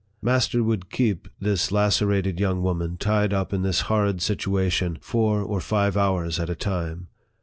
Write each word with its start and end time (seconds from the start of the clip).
Master 0.19 0.63
would 0.63 0.89
keep 0.89 1.27
this 1.39 1.71
lacerated 1.71 2.39
young 2.39 2.63
woman 2.63 2.97
tied 2.97 3.33
up 3.33 3.53
in 3.53 3.61
this 3.61 3.81
horrid 3.81 4.19
situation 4.19 4.97
four 4.99 5.41
or 5.43 5.61
five 5.61 5.95
hours 5.95 6.39
at 6.39 6.49
a 6.49 6.55
time. 6.55 7.05